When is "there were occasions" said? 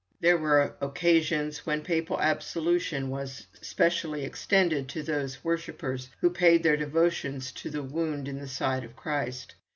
0.19-1.63